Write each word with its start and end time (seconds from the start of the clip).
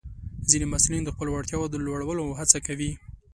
ځینې 0.49 0.65
محصلین 0.71 1.03
د 1.05 1.09
خپلو 1.15 1.29
وړتیاوو 1.33 1.71
د 1.71 1.75
لوړولو 1.85 2.23
هڅه 2.39 2.57
کوي. 2.67 2.91